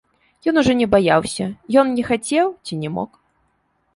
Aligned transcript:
Ён 0.51 0.55
ужо 0.61 0.71
не 0.79 0.85
баяўся, 0.93 1.45
ён 1.81 1.93
не 1.97 2.03
хацеў 2.09 2.47
ці 2.69 2.73
не 2.87 2.91
мог. 2.95 3.09